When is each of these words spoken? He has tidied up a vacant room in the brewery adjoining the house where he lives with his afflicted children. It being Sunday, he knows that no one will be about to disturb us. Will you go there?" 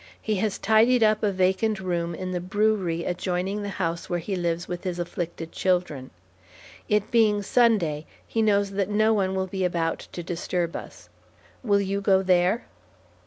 He 0.19 0.37
has 0.37 0.57
tidied 0.57 1.03
up 1.03 1.21
a 1.21 1.31
vacant 1.31 1.79
room 1.79 2.15
in 2.15 2.31
the 2.31 2.39
brewery 2.39 3.03
adjoining 3.03 3.61
the 3.61 3.69
house 3.69 4.09
where 4.09 4.17
he 4.17 4.35
lives 4.35 4.67
with 4.67 4.83
his 4.83 4.97
afflicted 4.97 5.51
children. 5.51 6.09
It 6.89 7.11
being 7.11 7.43
Sunday, 7.43 8.07
he 8.25 8.41
knows 8.41 8.71
that 8.71 8.89
no 8.89 9.13
one 9.13 9.35
will 9.35 9.45
be 9.45 9.63
about 9.63 9.99
to 10.13 10.23
disturb 10.23 10.75
us. 10.75 11.07
Will 11.63 11.81
you 11.81 12.01
go 12.01 12.23
there?" 12.23 12.65